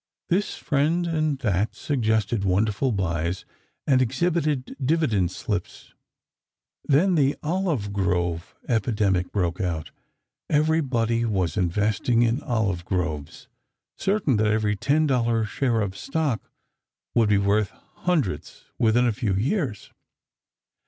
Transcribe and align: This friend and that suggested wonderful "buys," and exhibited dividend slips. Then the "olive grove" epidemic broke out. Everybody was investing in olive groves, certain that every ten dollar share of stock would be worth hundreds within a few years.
This 0.29 0.55
friend 0.57 1.05
and 1.05 1.37
that 1.41 1.75
suggested 1.75 2.43
wonderful 2.43 2.91
"buys," 2.91 3.45
and 3.85 4.01
exhibited 4.01 4.75
dividend 4.83 5.29
slips. 5.29 5.93
Then 6.83 7.13
the 7.13 7.35
"olive 7.43 7.93
grove" 7.93 8.55
epidemic 8.67 9.31
broke 9.31 9.61
out. 9.61 9.91
Everybody 10.49 11.23
was 11.23 11.55
investing 11.55 12.23
in 12.23 12.41
olive 12.41 12.83
groves, 12.83 13.47
certain 13.95 14.37
that 14.37 14.47
every 14.51 14.75
ten 14.75 15.05
dollar 15.05 15.45
share 15.45 15.81
of 15.81 15.95
stock 15.95 16.49
would 17.13 17.29
be 17.29 17.37
worth 17.37 17.69
hundreds 17.97 18.65
within 18.79 19.05
a 19.05 19.13
few 19.13 19.35
years. 19.35 19.91